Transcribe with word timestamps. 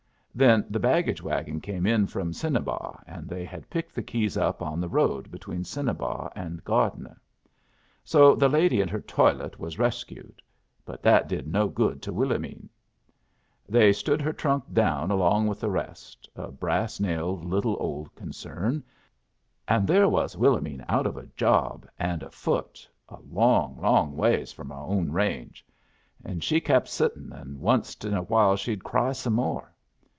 Then 0.33 0.65
the 0.69 0.79
baggage 0.79 1.21
wagon 1.21 1.59
came 1.59 1.85
in 1.85 2.07
from 2.07 2.31
Cinnabar, 2.31 3.03
and 3.05 3.27
they 3.27 3.43
had 3.43 3.69
picked 3.69 3.93
the 3.93 4.01
keys 4.01 4.37
up 4.37 4.61
on 4.61 4.79
the 4.79 4.87
road 4.87 5.29
between 5.29 5.65
Cinnabar 5.65 6.31
and 6.33 6.63
Gardner. 6.63 7.19
So 8.05 8.33
the 8.33 8.47
lady 8.47 8.79
and 8.79 8.89
her 8.89 9.01
toilet 9.01 9.59
was 9.59 9.77
rescued, 9.77 10.41
but 10.85 11.03
that 11.03 11.27
did 11.27 11.47
no 11.47 11.67
good 11.67 12.01
to 12.03 12.13
Willomene. 12.13 12.69
They 13.67 13.91
stood 13.91 14.21
her 14.21 14.31
trunk 14.31 14.63
down 14.71 15.11
along 15.11 15.47
with 15.47 15.59
the 15.59 15.69
rest 15.69 16.29
a 16.37 16.49
brass 16.49 17.01
nailed 17.01 17.43
little 17.43 17.75
old 17.77 18.15
concern 18.15 18.85
and 19.67 19.85
there 19.85 20.07
was 20.07 20.37
Willomene 20.37 20.85
out 20.87 21.05
of 21.05 21.17
a 21.17 21.27
job 21.35 21.85
and 21.99 22.23
afoot 22.23 22.87
a 23.09 23.17
long, 23.19 23.81
long 23.81 24.15
ways 24.15 24.53
from 24.53 24.69
her 24.69 24.75
own 24.75 25.11
range; 25.11 25.65
and 26.23 26.41
so 26.41 26.47
she 26.47 26.61
kept 26.61 26.87
sitting, 26.87 27.33
and 27.33 27.59
onced 27.59 28.05
in 28.05 28.13
a 28.13 28.23
while 28.23 28.55
she'd 28.55 28.85
cry 28.85 29.11
some 29.11 29.33
more. 29.33 29.67